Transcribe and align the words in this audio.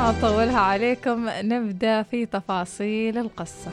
أطولها 0.00 0.58
عليكم 0.60 1.28
نبدأ 1.42 2.02
في 2.02 2.26
تفاصيل 2.26 3.18
القصة. 3.18 3.70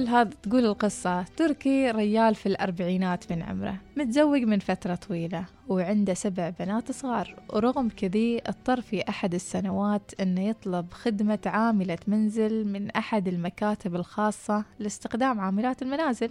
يقول 0.00 0.12
هذا 0.12 0.30
تقول 0.42 0.66
القصة. 0.66 1.22
تركي 1.22 1.90
ريال 1.90 2.34
في 2.34 2.46
الأربعينات 2.46 3.32
من 3.32 3.42
عمره. 3.42 3.76
متزوج 3.96 4.42
من 4.42 4.58
فترة 4.58 4.94
طويلة 4.94 5.44
وعنده 5.68 6.14
سبع 6.14 6.50
بنات 6.50 6.92
صغار. 6.92 7.42
ورغم 7.52 7.88
كذي 7.88 8.40
اضطر 8.46 8.80
في 8.80 9.08
أحد 9.08 9.34
السنوات 9.34 10.20
أنه 10.20 10.40
يطلب 10.40 10.92
خدمة 10.92 11.38
عاملة 11.46 11.98
منزل 12.06 12.66
من 12.66 12.90
أحد 12.90 13.28
المكاتب 13.28 13.94
الخاصة 13.94 14.64
لاستخدام 14.78 15.40
عاملات 15.40 15.82
المنازل 15.82 16.30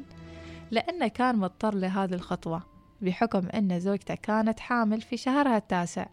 لأنه 0.72 1.08
كان 1.08 1.36
مضطر 1.36 1.75
لهذه 1.75 2.13
الخطوة 2.13 2.63
بحكم 3.02 3.47
أن 3.47 3.80
زوجته 3.80 4.16
كانت 4.16 4.59
حامل 4.59 5.02
في 5.02 5.17
شهرها 5.17 5.58
التاسع 5.58 6.05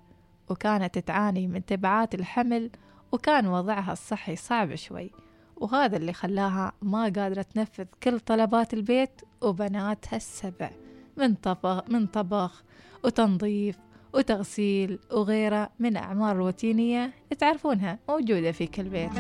وكانت 0.51 0.99
تعاني 0.99 1.47
من 1.47 1.65
تبعات 1.65 2.15
الحمل 2.15 2.71
وكان 3.13 3.47
وضعها 3.47 3.93
الصحي 3.93 4.37
صعب 4.37 4.75
شوي. 4.75 5.11
وهذا 5.57 5.97
اللي 5.97 6.13
خلاها 6.13 6.73
ما 6.83 7.03
قادرة 7.03 7.43
تنفذ 7.43 7.85
كل 8.03 8.21
طلبات 8.21 8.75
البيت 8.75 9.21
وبناتها 9.43 10.17
السبع 10.17 10.71
من 11.17 11.35
طبخ 11.35 11.91
من 11.91 12.07
طبخ 12.07 12.63
وتنظيف 13.05 13.79
وتغسيل 14.15 14.99
وغيره 15.13 15.71
من 15.79 15.97
أعمال 15.97 16.37
روتينية 16.37 17.13
تعرفونها 17.39 17.99
موجودة 18.09 18.53
في 18.53 18.67
كل 18.67 18.89
بيت. 18.89 19.13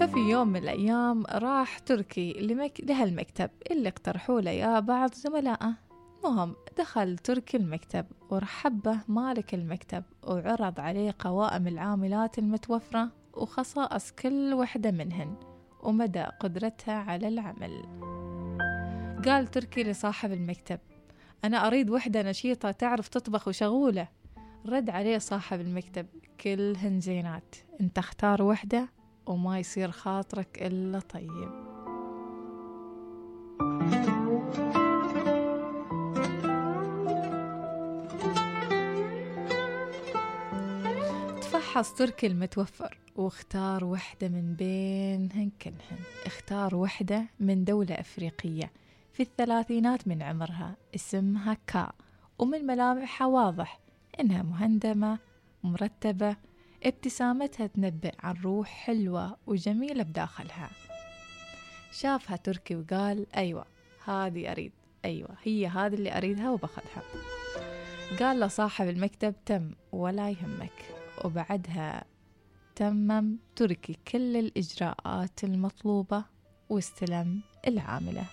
ففي 0.00 0.18
يوم 0.18 0.48
من 0.48 0.56
الأيام 0.56 1.24
راح 1.26 1.78
تركي 1.78 2.32
لمك... 2.32 2.80
لهالمكتب 2.80 3.50
اللي 3.70 3.88
اقترحوا 3.88 4.40
له 4.40 4.50
يا 4.50 4.80
بعض 4.80 5.14
زملائه. 5.14 5.91
المهم 6.24 6.54
دخل 6.78 7.18
تركي 7.18 7.56
المكتب 7.56 8.06
ورحب 8.30 8.82
به 8.82 8.98
مالك 9.08 9.54
المكتب 9.54 10.04
وعرض 10.22 10.80
عليه 10.80 11.14
قوائم 11.18 11.68
العاملات 11.68 12.38
المتوفرة 12.38 13.08
وخصائص 13.34 14.12
كل 14.12 14.54
وحدة 14.54 14.90
منهن 14.90 15.36
ومدى 15.82 16.22
قدرتها 16.22 16.94
على 16.94 17.28
العمل. 17.28 17.82
قال 19.24 19.46
تركي 19.46 19.82
لصاحب 19.82 20.32
المكتب 20.32 20.78
أنا 21.44 21.66
أريد 21.66 21.90
وحدة 21.90 22.22
نشيطة 22.22 22.70
تعرف 22.70 23.08
تطبخ 23.08 23.48
وشغولة. 23.48 24.08
رد 24.66 24.90
عليه 24.90 25.18
صاحب 25.18 25.60
المكتب 25.60 26.06
كلهن 26.40 27.00
زينات 27.00 27.54
انت 27.80 27.98
اختار 27.98 28.42
وحدة 28.42 28.88
وما 29.26 29.58
يصير 29.58 29.90
خاطرك 29.90 30.62
إلا 30.62 31.00
طيب. 31.00 31.71
فحص 41.72 41.94
تركي 41.94 42.26
المتوفر. 42.26 42.98
واختار 43.16 43.84
وحدة 43.84 44.28
من 44.28 44.54
بينهن 44.54 45.50
كلهن. 45.62 45.98
اختار 46.26 46.74
وحدة 46.74 47.24
من 47.40 47.64
دولة 47.64 47.94
أفريقية. 47.94 48.72
في 49.12 49.22
الثلاثينات 49.22 50.08
من 50.08 50.22
عمرها 50.22 50.76
اسمها 50.94 51.56
كا. 51.66 51.92
ومن 52.38 52.66
ملامحها 52.66 53.26
واضح 53.26 53.80
إنها 54.20 54.42
مهندمة 54.42 55.18
مرتبة. 55.62 56.36
ابتسامتها 56.82 57.66
تنبئ 57.66 58.14
عن 58.18 58.34
روح 58.42 58.68
حلوة 58.68 59.36
وجميلة 59.46 60.02
بداخلها. 60.02 60.70
شافها 61.92 62.36
تركي 62.36 62.76
وقال 62.76 63.26
أيوة 63.36 63.64
هذه 64.04 64.52
أريد. 64.52 64.72
أيوة 65.04 65.36
هي 65.42 65.66
هذه 65.66 65.94
اللي 65.94 66.16
أريدها 66.16 66.50
وباخذها. 66.50 67.02
قال 68.20 68.40
لصاحب 68.40 68.88
المكتب 68.88 69.34
تم 69.46 69.70
ولا 69.92 70.30
يهمك. 70.30 71.01
وبعدها 71.24 72.04
تمم 72.76 73.36
تركي 73.56 73.96
كل 74.08 74.36
الإجراءات 74.36 75.44
المطلوبة 75.44 76.24
واستلم 76.68 77.40
العاملة. 77.68 78.24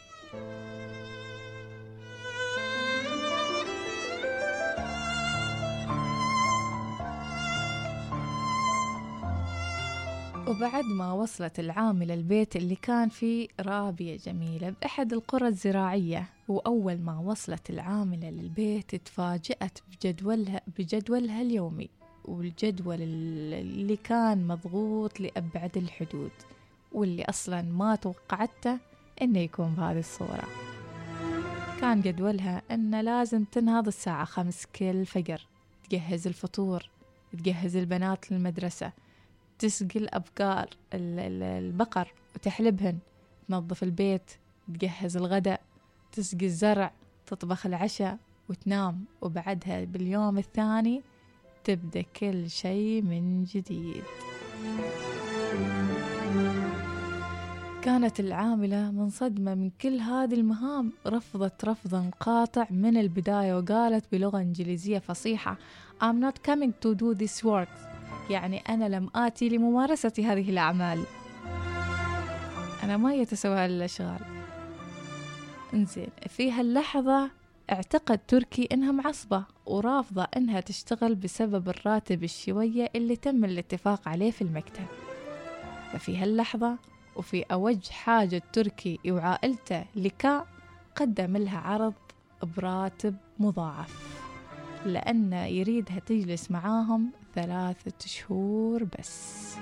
وبعد 10.47 10.85
ما 10.85 11.13
وصلت 11.13 11.59
العاملة 11.59 12.13
البيت 12.13 12.56
اللي 12.56 12.75
كان 12.75 13.09
فيه 13.09 13.47
رابية 13.59 14.17
جميلة 14.17 14.69
بأحد 14.69 15.13
القرى 15.13 15.47
الزراعية 15.47 16.29
وأول 16.47 16.97
ما 17.01 17.19
وصلت 17.19 17.69
العاملة 17.69 18.29
للبيت 18.29 18.95
تفاجأت 18.95 19.79
بجدولها, 19.88 20.61
بجدولها 20.77 21.41
اليومي. 21.41 21.89
والجدول 22.29 23.01
اللي 23.01 23.95
كان 23.95 24.47
مضغوط 24.47 25.19
لأبعد 25.19 25.78
الحدود 25.78 26.31
واللي 26.91 27.23
أصلا 27.23 27.62
ما 27.62 27.95
توقعته 27.95 28.78
إنه 29.22 29.40
يكون 29.40 29.75
بهذه 29.75 30.00
الصورة. 30.00 30.44
كان 31.81 32.01
جدولها 32.01 32.62
أنه 32.72 33.01
لازم 33.01 33.44
تنهض 33.44 33.88
الساعة 33.88 34.25
خمس 34.25 34.66
كل 34.75 35.06
فجر 35.06 35.47
تجهز 35.89 36.28
الفطور 36.28 36.89
تجهز 37.34 37.75
البنات 37.75 38.31
للمدرسة 38.31 38.91
تسقي 39.59 40.00
الأبقار 40.00 40.69
البقر 40.94 42.13
وتحلبهن 42.35 43.00
تنظف 43.47 43.84
البيت 43.84 44.31
تجهز 44.68 45.18
الغداء 45.18 45.62
تسقي 46.12 46.45
الزرع 46.45 46.91
تطبخ 47.25 47.66
العشاء 47.66 48.18
وتنام. 48.50 49.06
وبعدها 49.22 49.84
باليوم 49.85 50.38
الثاني 50.38 51.01
تبدأ 51.64 52.02
كل 52.02 52.50
شيء 52.50 53.02
من 53.02 53.44
جديد. 53.44 54.03
كانت 57.81 58.20
العاملة 58.20 58.92
منصدمة 58.92 59.56
من 59.56 59.69
كل 59.81 60.00
هذه 60.00 60.34
المهام 60.34 60.92
رفضت 61.08 61.66
رفضا 61.66 62.12
قاطع 62.19 62.68
من 62.69 62.98
البداية 62.98 63.58
وقالت 63.58 64.06
بلغة 64.12 64.38
إنجليزية 64.38 65.00
فصيحة 65.00 65.58
I'm 66.02 66.19
not 66.25 66.52
coming 66.52 66.72
to 66.86 66.96
do 66.96 67.14
this 67.16 67.44
work. 67.44 67.69
يعني 68.30 68.58
أنا 68.69 68.90
لم 68.90 69.09
آتي 69.16 69.50
لممارسة 69.50 70.14
هذه 70.18 70.50
الأعمال. 70.50 71.03
أنا 72.84 72.98
ما 72.98 73.14
يتسوى 73.14 73.66
الأشغال 73.66 74.19
إنزين 75.74 76.09
في 76.28 76.52
هاللحظة 76.52 77.38
اعتقد 77.72 78.19
تركي 78.28 78.68
إنها 78.72 78.91
معصبة 78.91 79.46
ورافضة 79.66 80.28
إنها 80.38 80.59
تشتغل 80.59 81.16
بسبب 81.16 81.69
الراتب 81.69 82.24
الشوية 82.24 82.90
اللي 82.96 83.16
تم 83.16 83.46
الاتفاق 83.46 84.07
عليه 84.07 84.31
في 84.31 84.41
المكتب. 84.41 84.85
ففي 85.91 86.18
هاللحظة 86.18 86.78
وفي 87.16 87.41
أوج 87.41 87.90
حاجة 87.90 88.41
تركي 88.53 89.00
وعائلته 89.07 89.85
لكا 89.96 90.46
قدم 90.96 91.38
لها 91.38 91.57
عرض 91.59 91.94
براتب 92.57 93.16
مضاعف 93.40 94.19
لأنه 94.86 95.46
يريدها 95.46 96.00
تجلس 96.00 96.51
معاهم 96.51 97.12
ثلاثة 97.36 98.07
شهور 98.07 98.84
بس. 98.84 99.56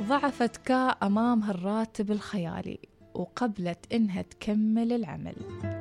ضعفت 0.00 0.56
كا 0.56 0.88
أمام 0.88 1.42
هالراتب 1.42 2.10
الخيالي. 2.10 2.78
وقبلت 3.14 3.92
إنها 3.92 4.22
تكمل 4.22 4.92
العمل. 4.92 5.36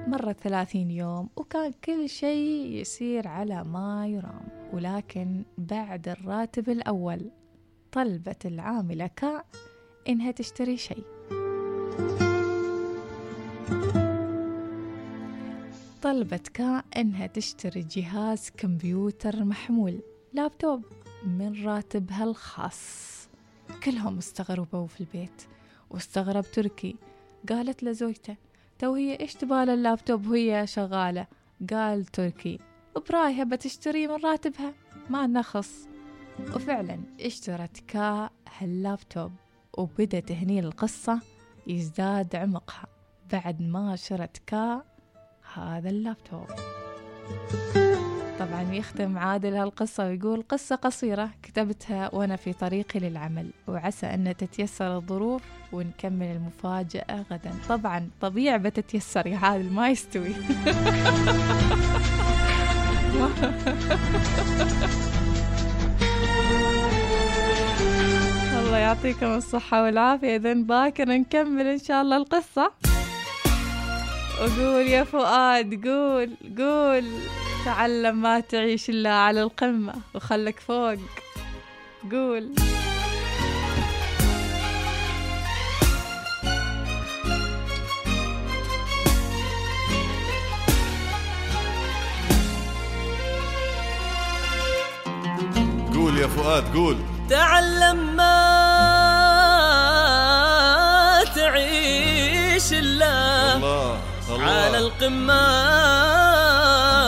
مرت 0.07 0.39
ثلاثين 0.39 0.91
يوم 0.91 1.29
وكان 1.35 1.73
كل 1.83 2.09
شيء 2.09 2.71
يسير 2.71 3.27
على 3.27 3.63
ما 3.63 4.07
يرام. 4.07 4.47
ولكن 4.73 5.43
بعد 5.57 6.07
الراتب 6.07 6.69
الأول 6.69 7.31
طلبت 7.91 8.45
العاملة 8.45 9.07
كا 9.07 9.43
إنها 10.09 10.31
تشتري 10.31 10.77
شيء. 10.77 11.03
طلبت 16.01 16.47
كا 16.47 16.83
إنها 16.97 17.27
تشتري 17.27 17.81
جهاز 17.81 18.49
كمبيوتر 18.57 19.43
محمول 19.43 19.99
لابتوب 20.33 20.85
من 21.27 21.65
راتبها 21.65 22.23
الخاص. 22.23 23.13
كلهم 23.83 24.17
استغربوا 24.17 24.87
في 24.87 25.01
البيت 25.01 25.41
واستغرب 25.89 26.43
تركي. 26.53 26.95
قالت 27.49 27.83
لزوجته 27.83 28.35
تو 28.79 28.93
هي 28.93 29.19
إيش 29.19 29.33
تبال 29.33 29.69
اللابتوب 29.69 30.27
وهي 30.27 30.67
شغالة؟ 30.67 31.27
قال 31.69 32.05
تركي 32.05 32.59
برايها 33.09 33.43
بتشتري 33.43 34.07
من 34.07 34.15
راتبها 34.23 34.73
ما 35.09 35.27
نخص. 35.27 35.87
وفعلا 36.55 36.99
اشترت 37.21 37.77
كا 37.87 38.29
هاللابتوب 38.57 39.31
وبدت 39.77 40.31
هني 40.31 40.59
القصة 40.59 41.19
يزداد 41.67 42.35
عمقها 42.35 42.87
بعد 43.31 43.61
ما 43.61 43.95
شرت 43.95 44.37
كا 44.47 44.83
هذا 45.53 45.89
اللابتوب. 45.89 46.47
طبعا 48.43 48.73
يختم 48.73 49.17
عادل 49.17 49.55
هالقصة 49.55 50.05
ويقول 50.05 50.43
قصة 50.49 50.75
قصيرة 50.75 51.29
كتبتها 51.43 52.15
وأنا 52.15 52.35
في 52.35 52.53
طريقي 52.53 52.99
للعمل 52.99 53.49
وعسى 53.67 54.05
أن 54.05 54.37
تتيسر 54.37 54.97
الظروف 54.97 55.41
ونكمل 55.71 56.25
المفاجأة 56.25 57.25
غدا. 57.31 57.51
طبعا 57.69 58.09
طبيعي 58.21 58.59
بتتيسر 58.59 59.27
يا 59.27 59.37
عادل 59.37 59.73
ما 59.73 59.89
يستوي. 59.89 60.35
الله 68.59 68.77
يعطيكم 68.77 69.25
الصحة 69.25 69.83
والعافية. 69.83 70.35
إذا 70.35 70.53
باكر 70.53 71.09
نكمل 71.09 71.67
إن 71.67 71.79
شاء 71.79 72.01
الله 72.01 72.17
القصة. 72.17 72.71
وقول 74.41 74.87
يا 74.87 75.03
فؤاد 75.03 75.87
قول 75.87 76.29
قول. 76.57 77.05
تعلم 77.65 78.21
ما 78.21 78.39
تعيش 78.39 78.89
إلا 78.89 79.13
على 79.13 79.41
القمة 79.41 79.93
وخلك 80.13 80.59
فوق. 80.59 80.95
قول. 82.11 82.55
قول 95.93 96.17
يا 96.17 96.27
فؤاد 96.27 96.75
قول. 96.75 96.97
تعلم 97.29 98.15
ما 98.15 98.33
تعيش 101.35 102.73
إلا 102.73 103.55
الله. 103.55 104.12
الله. 104.29 104.45
على 104.45 104.77
القمة 104.77 105.43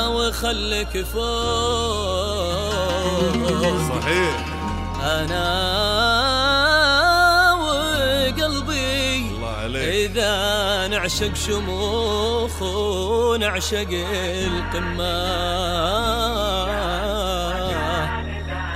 وخلك 0.10 1.06
فوق. 1.14 1.26
صحيح. 3.90 4.36
أنا 5.04 5.46
وقلبي 7.54 9.18
الله 9.18 9.56
عليك. 9.64 10.12
إذا 10.12 10.34
نعشق 10.88 11.36
شموخ 11.36 12.62
ونعشق 12.62 13.90
القمة. 13.92 15.16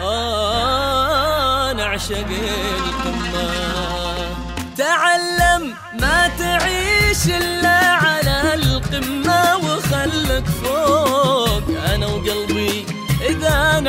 آه 0.01 1.73
نعشق 1.73 2.29
القمة. 2.85 3.49
تعلم 4.77 5.73
ما 5.99 6.27
تعيش 6.39 7.27
إلا 7.27 7.98
القمة 8.99 9.57
وخلك 9.57 10.45
فوق. 10.63 11.63
أنا 11.93 12.07
وقلبي 12.07 12.85
إذا 13.29 13.79